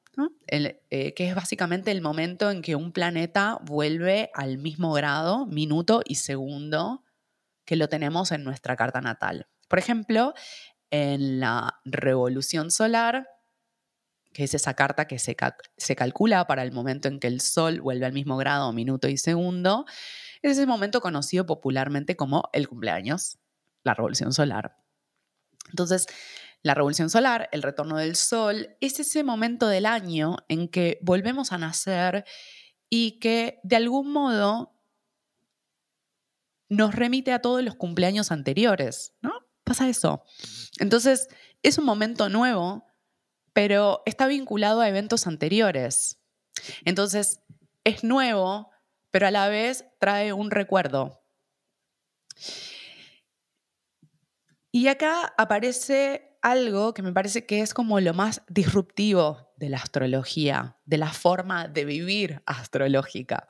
eh, 0.48 1.14
que 1.14 1.28
es 1.28 1.34
básicamente 1.34 1.90
el 1.90 2.02
momento 2.02 2.50
en 2.50 2.62
que 2.62 2.76
un 2.76 2.92
planeta 2.92 3.58
vuelve 3.62 4.30
al 4.34 4.58
mismo 4.58 4.92
grado, 4.92 5.46
minuto 5.46 6.02
y 6.04 6.16
segundo 6.16 7.04
que 7.70 7.76
lo 7.76 7.88
tenemos 7.88 8.32
en 8.32 8.42
nuestra 8.42 8.74
carta 8.74 9.00
natal. 9.00 9.46
Por 9.68 9.78
ejemplo, 9.78 10.34
en 10.90 11.38
la 11.38 11.78
revolución 11.84 12.72
solar, 12.72 13.28
que 14.32 14.42
es 14.42 14.54
esa 14.54 14.74
carta 14.74 15.06
que 15.06 15.20
se, 15.20 15.36
se, 15.76 15.94
calcula 15.94 16.48
para 16.48 16.64
el 16.64 16.72
momento 16.72 17.06
en 17.06 17.20
que 17.20 17.28
el 17.28 17.40
Sol 17.40 17.80
vuelve 17.80 18.06
al 18.06 18.12
mismo 18.12 18.36
grado, 18.38 18.72
minuto 18.72 19.06
y 19.06 19.16
segundo, 19.18 19.84
es 20.42 20.58
ese 20.58 20.66
momento 20.66 21.00
conocido 21.00 21.46
popularmente 21.46 22.16
como 22.16 22.50
el 22.52 22.66
cumpleaños, 22.66 23.38
la 23.84 23.94
revolución 23.94 24.32
solar. 24.32 24.76
Entonces, 25.68 26.08
la 26.64 26.74
revolución 26.74 27.08
solar, 27.08 27.48
el 27.52 27.62
retorno 27.62 27.98
del 27.98 28.16
Sol, 28.16 28.76
es 28.80 28.98
ese 28.98 29.22
momento 29.22 29.68
del 29.68 29.86
año 29.86 30.38
en 30.48 30.66
que 30.66 30.98
volvemos 31.02 31.52
a 31.52 31.58
nacer 31.58 32.24
y 32.88 33.20
que 33.20 33.60
de 33.62 33.76
algún 33.76 34.10
modo 34.10 34.79
nos 36.70 36.94
remite 36.94 37.32
a 37.32 37.42
todos 37.42 37.62
los 37.62 37.74
cumpleaños 37.74 38.30
anteriores, 38.30 39.12
¿no? 39.20 39.32
Pasa 39.64 39.88
eso. 39.88 40.24
Entonces, 40.78 41.28
es 41.62 41.76
un 41.76 41.84
momento 41.84 42.28
nuevo, 42.30 42.86
pero 43.52 44.02
está 44.06 44.26
vinculado 44.28 44.80
a 44.80 44.88
eventos 44.88 45.26
anteriores. 45.26 46.20
Entonces, 46.84 47.40
es 47.84 48.04
nuevo, 48.04 48.70
pero 49.10 49.26
a 49.26 49.30
la 49.30 49.48
vez 49.48 49.84
trae 49.98 50.32
un 50.32 50.50
recuerdo. 50.50 51.20
Y 54.70 54.86
acá 54.86 55.34
aparece 55.36 56.38
algo 56.40 56.94
que 56.94 57.02
me 57.02 57.12
parece 57.12 57.44
que 57.44 57.60
es 57.60 57.74
como 57.74 57.98
lo 57.98 58.14
más 58.14 58.42
disruptivo 58.48 59.52
de 59.56 59.70
la 59.70 59.78
astrología, 59.78 60.78
de 60.84 60.98
la 60.98 61.12
forma 61.12 61.66
de 61.66 61.84
vivir 61.84 62.42
astrológica 62.46 63.48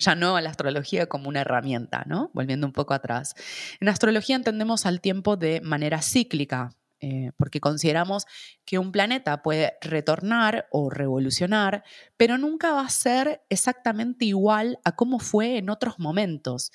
ya 0.00 0.14
no 0.14 0.36
a 0.36 0.40
la 0.40 0.50
astrología 0.50 1.06
como 1.06 1.28
una 1.28 1.42
herramienta, 1.42 2.04
¿no? 2.06 2.30
Volviendo 2.34 2.66
un 2.66 2.72
poco 2.72 2.94
atrás. 2.94 3.34
En 3.80 3.88
astrología 3.88 4.34
entendemos 4.34 4.86
al 4.86 5.00
tiempo 5.00 5.36
de 5.36 5.60
manera 5.60 6.02
cíclica, 6.02 6.74
eh, 7.00 7.32
porque 7.36 7.60
consideramos 7.60 8.26
que 8.64 8.78
un 8.78 8.92
planeta 8.92 9.42
puede 9.42 9.74
retornar 9.80 10.66
o 10.70 10.90
revolucionar, 10.90 11.84
pero 12.16 12.38
nunca 12.38 12.72
va 12.72 12.82
a 12.82 12.90
ser 12.90 13.42
exactamente 13.48 14.24
igual 14.24 14.78
a 14.84 14.96
cómo 14.96 15.18
fue 15.18 15.58
en 15.58 15.70
otros 15.70 15.98
momentos. 15.98 16.72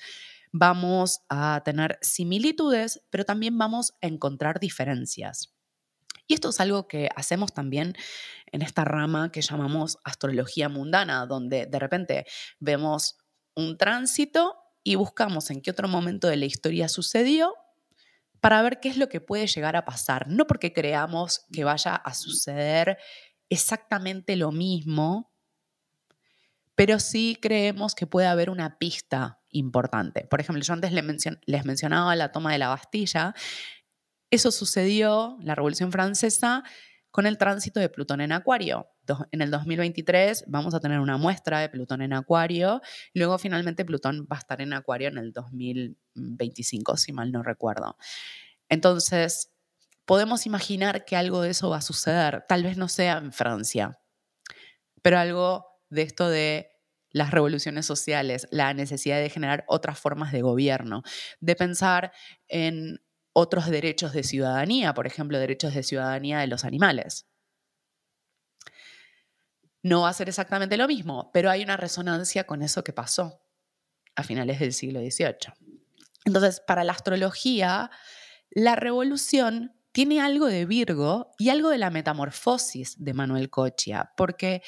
Vamos 0.52 1.20
a 1.28 1.62
tener 1.64 1.98
similitudes, 2.00 3.02
pero 3.10 3.24
también 3.24 3.58
vamos 3.58 3.92
a 4.00 4.06
encontrar 4.06 4.58
diferencias. 4.60 5.55
Y 6.26 6.34
esto 6.34 6.50
es 6.50 6.60
algo 6.60 6.88
que 6.88 7.08
hacemos 7.14 7.52
también 7.52 7.94
en 8.52 8.62
esta 8.62 8.84
rama 8.84 9.30
que 9.30 9.42
llamamos 9.42 9.98
astrología 10.04 10.68
mundana, 10.68 11.26
donde 11.26 11.66
de 11.66 11.78
repente 11.78 12.26
vemos 12.58 13.18
un 13.54 13.78
tránsito 13.78 14.56
y 14.82 14.94
buscamos 14.94 15.50
en 15.50 15.62
qué 15.62 15.70
otro 15.70 15.88
momento 15.88 16.28
de 16.28 16.36
la 16.36 16.44
historia 16.46 16.88
sucedió 16.88 17.54
para 18.40 18.62
ver 18.62 18.78
qué 18.80 18.88
es 18.88 18.96
lo 18.96 19.08
que 19.08 19.20
puede 19.20 19.46
llegar 19.46 19.76
a 19.76 19.84
pasar. 19.84 20.28
No 20.28 20.46
porque 20.46 20.72
creamos 20.72 21.46
que 21.52 21.64
vaya 21.64 21.96
a 21.96 22.14
suceder 22.14 22.98
exactamente 23.48 24.36
lo 24.36 24.52
mismo, 24.52 25.32
pero 26.74 27.00
sí 27.00 27.38
creemos 27.40 27.94
que 27.94 28.06
puede 28.06 28.26
haber 28.26 28.50
una 28.50 28.78
pista 28.78 29.40
importante. 29.50 30.26
Por 30.26 30.40
ejemplo, 30.40 30.62
yo 30.62 30.72
antes 30.74 30.92
les, 30.92 31.64
mencionaba 31.64 32.14
la 32.14 32.30
toma 32.30 32.52
de 32.52 32.58
la 32.58 32.68
Bastilla 32.68 33.34
eso 34.36 34.52
sucedió, 34.52 35.36
la 35.40 35.54
Revolución 35.54 35.90
Francesa, 35.90 36.62
con 37.10 37.26
el 37.26 37.38
tránsito 37.38 37.80
de 37.80 37.88
Plutón 37.88 38.20
en 38.20 38.32
Acuario. 38.32 38.88
En 39.30 39.40
el 39.40 39.50
2023 39.50 40.44
vamos 40.48 40.74
a 40.74 40.80
tener 40.80 41.00
una 41.00 41.16
muestra 41.16 41.60
de 41.60 41.68
Plutón 41.68 42.02
en 42.02 42.12
Acuario 42.12 42.82
luego 43.14 43.38
finalmente 43.38 43.84
Plutón 43.84 44.26
va 44.30 44.36
a 44.36 44.40
estar 44.40 44.60
en 44.60 44.74
Acuario 44.74 45.08
en 45.08 45.18
el 45.18 45.32
2025, 45.32 46.96
si 46.98 47.12
mal 47.12 47.32
no 47.32 47.42
recuerdo. 47.42 47.96
Entonces, 48.68 49.50
podemos 50.04 50.44
imaginar 50.44 51.04
que 51.04 51.16
algo 51.16 51.40
de 51.40 51.50
eso 51.50 51.70
va 51.70 51.78
a 51.78 51.82
suceder. 51.82 52.44
Tal 52.48 52.62
vez 52.64 52.76
no 52.76 52.88
sea 52.88 53.16
en 53.18 53.32
Francia, 53.32 53.98
pero 55.00 55.18
algo 55.18 55.64
de 55.88 56.02
esto 56.02 56.28
de 56.28 56.68
las 57.10 57.30
revoluciones 57.30 57.86
sociales, 57.86 58.46
la 58.50 58.74
necesidad 58.74 59.18
de 59.18 59.30
generar 59.30 59.64
otras 59.68 59.98
formas 59.98 60.32
de 60.32 60.42
gobierno, 60.42 61.02
de 61.40 61.56
pensar 61.56 62.12
en 62.46 63.00
otros 63.38 63.66
derechos 63.66 64.14
de 64.14 64.22
ciudadanía, 64.22 64.94
por 64.94 65.06
ejemplo, 65.06 65.38
derechos 65.38 65.74
de 65.74 65.82
ciudadanía 65.82 66.38
de 66.38 66.46
los 66.46 66.64
animales. 66.64 67.26
no 69.82 70.00
va 70.00 70.08
a 70.08 70.14
ser 70.14 70.28
exactamente 70.28 70.78
lo 70.78 70.88
mismo, 70.88 71.30
pero 71.34 71.50
hay 71.50 71.62
una 71.62 71.76
resonancia 71.76 72.44
con 72.44 72.62
eso 72.62 72.82
que 72.82 72.94
pasó 72.94 73.40
a 74.16 74.22
finales 74.24 74.58
del 74.58 74.72
siglo 74.72 75.00
XVIII. 75.00 75.52
Entonces, 76.24 76.60
para 76.66 76.82
la 76.82 76.92
astrología, 76.92 77.90
la 78.50 78.74
revolución 78.74 79.76
tiene 79.92 80.20
algo 80.20 80.46
de 80.46 80.64
Virgo 80.64 81.30
y 81.38 81.50
algo 81.50 81.68
de 81.68 81.78
la 81.78 81.90
metamorfosis 81.90 82.96
de 82.98 83.12
Manuel 83.12 83.50
Cochia, 83.50 84.12
porque 84.16 84.62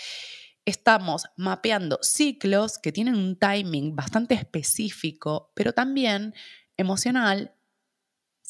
estamos 0.66 1.25
mapeando 1.37 1.98
ciclos 2.02 2.78
que 2.78 2.92
tienen 2.92 3.16
un 3.16 3.38
timing 3.38 3.96
bastante 3.96 4.34
específico, 4.34 5.52
pero 5.56 5.72
también 5.72 6.34
emocional, 6.76 7.57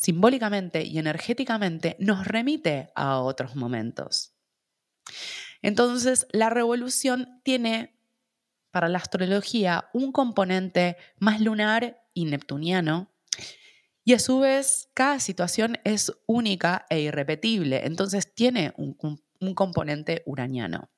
simbólicamente 0.09 0.85
y 0.85 0.99
energéticamente 0.99 1.95
nos 1.99 2.27
remite 2.27 2.91
a 2.95 3.21
otros 3.21 3.57
momentos. 3.57 4.33
Entonces, 5.61 6.27
la 6.33 6.49
revolución 6.49 7.43
tiene 7.45 8.01
para 8.71 8.89
la 8.89 8.97
astrología 8.97 9.91
un 9.93 10.13
componente 10.13 10.97
más 11.19 11.43
lunar 11.43 12.07
y 12.15 12.25
neptuniano, 12.25 13.13
y 14.03 14.15
a 14.15 14.19
su 14.19 14.39
vez 14.39 14.89
cada 14.95 15.21
situación 15.21 15.77
es 15.85 16.11
única 16.25 16.87
e 16.89 17.01
irrepetible, 17.01 17.85
entonces 17.85 18.35
tiene 18.35 18.73
un, 18.79 18.95
componente 19.55 20.23
uraniano. 20.25 20.89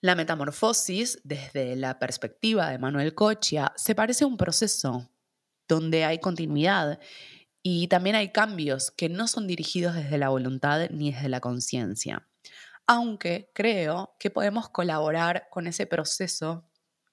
La 0.00 0.14
metamorfosis, 0.14 1.20
desde 1.24 1.74
la 1.74 1.98
perspectiva 1.98 2.70
de 2.70 2.78
Manuel 2.78 3.12
Cochia, 3.12 3.72
se 3.74 3.96
parece 3.96 4.22
a 4.22 4.28
un 4.28 4.36
proceso 4.36 5.08
donde 5.68 6.04
hay 6.04 6.18
continuidad 6.18 6.98
y 7.62 7.88
también 7.88 8.16
hay 8.16 8.32
cambios 8.32 8.90
que 8.90 9.08
no 9.08 9.28
son 9.28 9.46
dirigidos 9.46 9.94
desde 9.94 10.18
la 10.18 10.28
voluntad 10.28 10.88
ni 10.90 11.12
desde 11.12 11.28
la 11.28 11.40
conciencia. 11.40 12.28
Aunque 12.86 13.50
creo 13.54 14.16
que 14.18 14.30
podemos 14.30 14.68
colaborar 14.68 15.48
con 15.50 15.66
ese 15.66 15.86
proceso 15.86 16.68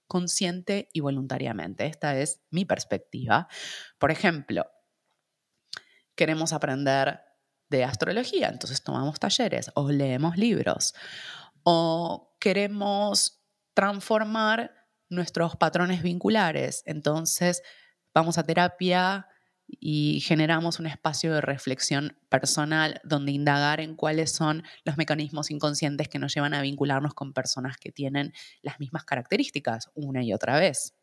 consciente 0.10 0.90
y 0.92 1.00
voluntariamente. 1.00 1.86
Esta 1.86 2.18
es 2.18 2.42
mi 2.50 2.66
perspectiva. 2.66 3.48
Por 4.00 4.10
ejemplo, 4.12 4.66
queremos 6.16 6.52
aprender 6.52 7.22
de 7.70 7.84
astrología, 7.84 8.50
entonces 8.50 8.84
tomamos 8.84 9.20
talleres 9.20 9.72
o 9.76 9.90
leemos 9.92 10.36
libros. 10.36 10.96
O 11.64 12.36
queremos 12.40 13.44
transformar 13.76 14.74
nuestros 15.10 15.56
patrones 15.56 16.02
vinculares, 16.02 16.82
entonces 16.86 17.62
vamos 18.14 18.38
a 18.38 18.44
terapia 18.44 19.28
y 19.68 20.22
generamos 20.22 20.80
un 20.80 20.88
espacio 20.88 21.34
de 21.34 21.42
reflexión 21.42 22.18
personal 22.30 23.02
donde 23.04 23.32
indagar 23.32 23.80
en 23.80 23.96
cuáles 23.96 24.32
son 24.32 24.64
los 24.84 24.98
mecanismos 24.98 25.52
inconscientes 25.52 26.10
que 26.10 26.20
nos 26.20 26.34
llevan 26.34 26.54
a 26.54 26.62
vincularnos 26.62 27.14
con 27.14 27.34
personas 27.34 27.78
que 27.78 27.92
tienen 27.92 28.34
las 28.62 28.80
mismas 28.80 29.04
características 29.04 29.92
una 29.94 30.24
y 30.24 30.34
otra 30.34 30.60
vez. 30.60 30.96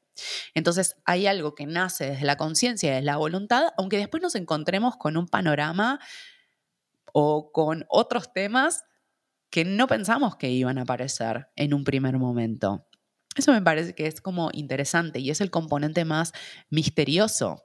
Entonces 0.55 0.97
hay 1.05 1.27
algo 1.27 1.55
que 1.55 1.67
nace 1.67 2.11
desde 2.11 2.25
la 2.25 2.37
conciencia, 2.37 2.91
desde 2.91 3.05
la 3.05 3.17
voluntad, 3.17 3.69
aunque 3.77 3.99
después 3.99 4.23
nos 4.23 4.35
encontremos 4.35 4.97
con 4.97 5.17
un 5.17 5.29
panorama 5.29 6.01
o 7.13 7.53
con 7.53 7.85
otros 7.89 8.33
temas 8.33 8.85
que 9.51 9.65
no 9.65 9.87
pensamos 9.87 10.37
que 10.37 10.51
iban 10.51 10.79
a 10.79 10.83
aparecer 10.83 11.49
en 11.57 11.75
un 11.75 11.85
primer 11.85 12.19
momento. 12.19 12.87
Eso 13.37 13.53
me 13.53 13.63
parece 13.63 13.95
que 13.95 14.07
es 14.07 14.21
como 14.21 14.51
interesante 14.53 15.21
y 15.21 15.31
es 15.31 15.41
el 15.41 15.51
componente 15.51 16.05
más 16.05 16.33
misterioso. 16.71 17.65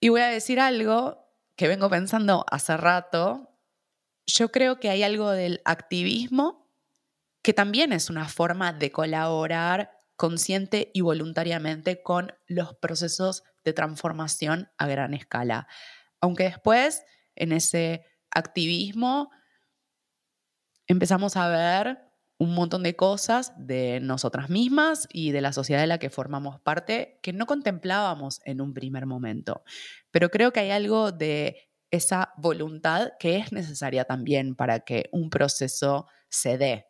Y 0.00 0.08
voy 0.08 0.22
a 0.22 0.28
decir 0.28 0.60
algo 0.60 1.24
que 1.56 1.68
vengo 1.68 1.88
pensando 1.88 2.44
hace 2.50 2.76
rato. 2.76 3.54
Yo 4.26 4.50
creo 4.50 4.80
que 4.80 4.90
hay 4.90 5.02
algo 5.02 5.30
del 5.30 5.60
activismo 5.64 6.68
que 7.42 7.52
también 7.52 7.92
es 7.92 8.10
una 8.10 8.28
forma 8.28 8.72
de 8.72 8.90
colaborar 8.90 9.92
consciente 10.16 10.90
y 10.92 11.00
voluntariamente 11.00 12.02
con 12.02 12.34
los 12.46 12.74
procesos 12.74 13.44
de 13.64 13.72
transformación 13.72 14.70
a 14.76 14.86
gran 14.86 15.14
escala. 15.14 15.66
Aunque 16.20 16.44
después, 16.44 17.02
en 17.36 17.52
ese 17.52 18.04
activismo, 18.30 19.30
empezamos 20.86 21.36
a 21.36 21.48
ver 21.48 22.09
un 22.40 22.54
montón 22.54 22.82
de 22.82 22.96
cosas 22.96 23.52
de 23.58 24.00
nosotras 24.00 24.48
mismas 24.48 25.06
y 25.12 25.30
de 25.30 25.42
la 25.42 25.52
sociedad 25.52 25.82
de 25.82 25.86
la 25.86 25.98
que 25.98 26.08
formamos 26.08 26.58
parte 26.58 27.18
que 27.22 27.34
no 27.34 27.44
contemplábamos 27.44 28.40
en 28.46 28.62
un 28.62 28.72
primer 28.72 29.04
momento. 29.04 29.62
Pero 30.10 30.30
creo 30.30 30.50
que 30.50 30.60
hay 30.60 30.70
algo 30.70 31.12
de 31.12 31.68
esa 31.90 32.32
voluntad 32.38 33.10
que 33.18 33.36
es 33.36 33.52
necesaria 33.52 34.06
también 34.06 34.54
para 34.54 34.80
que 34.80 35.10
un 35.12 35.28
proceso 35.28 36.06
se 36.30 36.56
dé. 36.56 36.86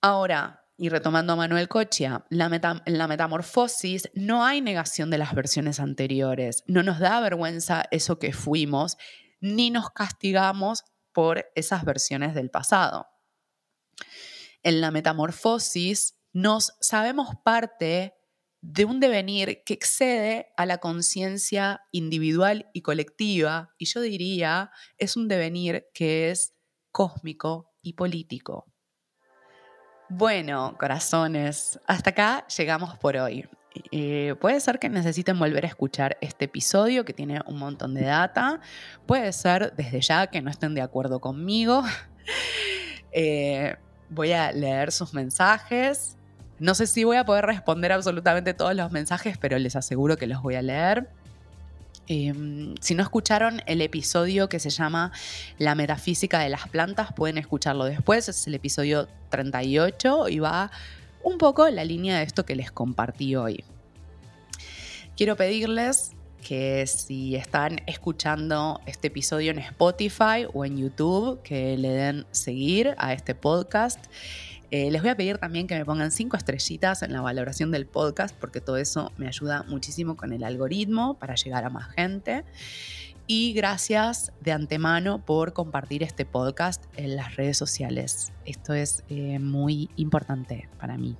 Ahora, 0.00 0.64
y 0.78 0.88
retomando 0.88 1.34
a 1.34 1.36
Manuel 1.36 1.68
Cochia, 1.68 2.24
la 2.30 2.46
en 2.86 2.98
la 2.98 3.06
metamorfosis 3.06 4.08
no 4.14 4.46
hay 4.46 4.62
negación 4.62 5.10
de 5.10 5.18
las 5.18 5.34
versiones 5.34 5.78
anteriores, 5.78 6.64
no 6.66 6.82
nos 6.82 7.00
da 7.00 7.20
vergüenza 7.20 7.84
eso 7.90 8.18
que 8.18 8.32
fuimos, 8.32 8.96
ni 9.40 9.70
nos 9.70 9.90
castigamos 9.90 10.84
por 11.14 11.46
esas 11.54 11.84
versiones 11.86 12.34
del 12.34 12.50
pasado. 12.50 13.06
En 14.62 14.82
la 14.82 14.90
metamorfosis 14.90 16.18
nos 16.34 16.74
sabemos 16.80 17.36
parte 17.42 18.14
de 18.60 18.84
un 18.86 18.98
devenir 18.98 19.62
que 19.64 19.74
excede 19.74 20.52
a 20.56 20.66
la 20.66 20.78
conciencia 20.78 21.82
individual 21.92 22.70
y 22.72 22.80
colectiva, 22.80 23.74
y 23.78 23.84
yo 23.84 24.00
diría, 24.00 24.70
es 24.96 25.16
un 25.16 25.28
devenir 25.28 25.86
que 25.92 26.30
es 26.30 26.54
cósmico 26.90 27.74
y 27.82 27.92
político. 27.92 28.72
Bueno, 30.08 30.76
corazones, 30.78 31.78
hasta 31.86 32.10
acá 32.10 32.46
llegamos 32.48 32.98
por 32.98 33.16
hoy. 33.16 33.48
Eh, 33.90 34.34
puede 34.40 34.60
ser 34.60 34.78
que 34.78 34.88
necesiten 34.88 35.38
volver 35.38 35.64
a 35.64 35.68
escuchar 35.68 36.16
este 36.20 36.44
episodio 36.44 37.04
que 37.04 37.12
tiene 37.12 37.40
un 37.46 37.58
montón 37.58 37.94
de 37.94 38.02
data. 38.02 38.60
Puede 39.06 39.32
ser 39.32 39.74
desde 39.76 40.00
ya 40.00 40.28
que 40.28 40.40
no 40.42 40.50
estén 40.50 40.74
de 40.74 40.82
acuerdo 40.82 41.20
conmigo. 41.20 41.82
Eh, 43.16 43.76
voy 44.10 44.32
a 44.32 44.50
leer 44.50 44.90
sus 44.90 45.14
mensajes. 45.14 46.16
No 46.58 46.74
sé 46.74 46.88
si 46.88 47.04
voy 47.04 47.16
a 47.16 47.24
poder 47.24 47.46
responder 47.46 47.92
absolutamente 47.92 48.54
todos 48.54 48.74
los 48.74 48.90
mensajes, 48.90 49.38
pero 49.38 49.56
les 49.56 49.76
aseguro 49.76 50.16
que 50.16 50.26
los 50.26 50.42
voy 50.42 50.56
a 50.56 50.62
leer. 50.62 51.08
Em, 52.06 52.74
si 52.80 52.94
no 52.94 53.02
escucharon 53.02 53.62
el 53.66 53.80
episodio 53.80 54.48
que 54.48 54.58
se 54.58 54.70
llama 54.70 55.12
La 55.58 55.74
metafísica 55.74 56.40
de 56.40 56.48
las 56.48 56.68
plantas, 56.68 57.12
pueden 57.12 57.38
escucharlo 57.38 57.84
después. 57.84 58.28
Es 58.28 58.48
el 58.48 58.54
episodio 58.54 59.06
38 59.30 60.28
y 60.28 60.40
va 60.40 60.70
un 61.24 61.38
poco 61.38 61.68
la 61.70 61.84
línea 61.84 62.18
de 62.18 62.24
esto 62.24 62.44
que 62.44 62.54
les 62.54 62.70
compartí 62.70 63.34
hoy. 63.34 63.64
Quiero 65.16 65.36
pedirles 65.36 66.12
que 66.44 66.86
si 66.86 67.34
están 67.34 67.80
escuchando 67.86 68.80
este 68.86 69.08
episodio 69.08 69.50
en 69.50 69.58
Spotify 69.58 70.46
o 70.52 70.64
en 70.64 70.76
YouTube, 70.76 71.40
que 71.42 71.76
le 71.76 71.88
den 71.88 72.26
seguir 72.30 72.94
a 72.98 73.12
este 73.14 73.34
podcast. 73.34 74.04
Eh, 74.70 74.90
les 74.90 75.00
voy 75.00 75.10
a 75.10 75.16
pedir 75.16 75.38
también 75.38 75.66
que 75.66 75.74
me 75.76 75.84
pongan 75.84 76.10
cinco 76.10 76.36
estrellitas 76.36 77.02
en 77.02 77.12
la 77.12 77.20
valoración 77.20 77.70
del 77.70 77.86
podcast, 77.86 78.36
porque 78.38 78.60
todo 78.60 78.76
eso 78.76 79.12
me 79.16 79.26
ayuda 79.26 79.64
muchísimo 79.68 80.16
con 80.16 80.32
el 80.32 80.44
algoritmo 80.44 81.14
para 81.14 81.34
llegar 81.34 81.64
a 81.64 81.70
más 81.70 81.90
gente. 81.94 82.44
Y 83.26 83.54
gracias 83.54 84.32
de 84.42 84.52
antemano 84.52 85.24
por 85.24 85.54
compartir 85.54 86.02
este 86.02 86.26
podcast 86.26 86.84
en 86.96 87.16
las 87.16 87.36
redes 87.36 87.56
sociales. 87.56 88.34
Esto 88.44 88.74
es 88.74 89.02
eh, 89.08 89.38
muy 89.38 89.88
importante 89.96 90.68
para 90.78 90.98
mí. 90.98 91.16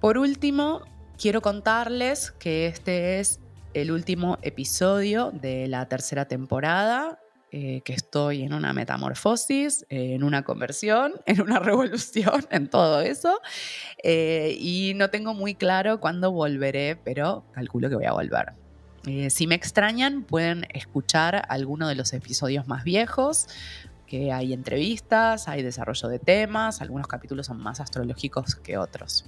Por 0.00 0.18
último, 0.18 0.82
quiero 1.16 1.42
contarles 1.42 2.32
que 2.32 2.66
este 2.66 3.20
es 3.20 3.38
el 3.72 3.92
último 3.92 4.38
episodio 4.42 5.30
de 5.30 5.68
la 5.68 5.86
tercera 5.86 6.26
temporada. 6.26 7.20
Eh, 7.54 7.82
que 7.84 7.92
estoy 7.92 8.44
en 8.44 8.54
una 8.54 8.72
metamorfosis, 8.72 9.84
en 9.90 10.24
una 10.24 10.42
conversión, 10.42 11.12
en 11.26 11.42
una 11.42 11.58
revolución, 11.58 12.46
en 12.50 12.66
todo 12.70 13.02
eso. 13.02 13.42
Eh, 14.02 14.56
y 14.58 14.94
no 14.96 15.10
tengo 15.10 15.34
muy 15.34 15.54
claro 15.54 16.00
cuándo 16.00 16.32
volveré, 16.32 16.96
pero 16.96 17.44
calculo 17.52 17.90
que 17.90 17.96
voy 17.96 18.06
a 18.06 18.12
volver. 18.12 18.61
Eh, 19.06 19.30
si 19.30 19.46
me 19.46 19.54
extrañan, 19.54 20.22
pueden 20.22 20.66
escuchar 20.72 21.44
alguno 21.48 21.88
de 21.88 21.94
los 21.94 22.12
episodios 22.12 22.68
más 22.68 22.84
viejos, 22.84 23.48
que 24.06 24.30
hay 24.32 24.52
entrevistas, 24.52 25.48
hay 25.48 25.62
desarrollo 25.62 26.08
de 26.08 26.18
temas, 26.18 26.82
algunos 26.82 27.06
capítulos 27.06 27.46
son 27.46 27.58
más 27.58 27.80
astrológicos 27.80 28.56
que 28.56 28.76
otros. 28.78 29.24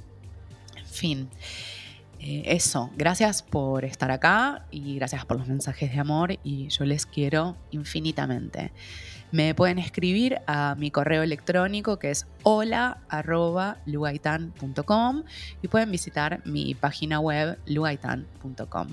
En 0.77 0.87
fin, 0.87 1.29
eh, 2.21 2.43
eso, 2.47 2.91
gracias 2.97 3.43
por 3.43 3.85
estar 3.85 4.11
acá 4.11 4.67
y 4.71 4.97
gracias 4.97 5.25
por 5.25 5.39
los 5.39 5.49
mensajes 5.49 5.93
de 5.93 6.01
amor 6.01 6.39
y 6.45 6.69
yo 6.69 6.85
les 6.85 7.07
quiero 7.07 7.57
infinitamente. 7.71 8.73
Me 9.33 9.55
pueden 9.55 9.79
escribir 9.79 10.41
a 10.47 10.77
mi 10.79 10.91
correo 10.91 11.23
electrónico 11.23 11.99
que 11.99 12.11
es 12.11 12.27
hola.lugaitan.com 12.45 15.25
y 15.61 15.69
pueden 15.69 15.91
visitar 15.91 16.47
mi 16.47 16.75
página 16.75 17.19
web 17.19 17.59
lugaitan.com. 17.67 18.89